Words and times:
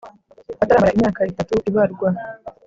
ataramara 0.63 0.95
imyaka 0.95 1.19
itatu 1.31 1.55
ibarwa 1.69 2.09